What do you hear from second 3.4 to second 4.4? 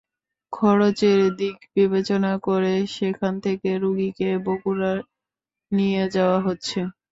থেকে রোগীকে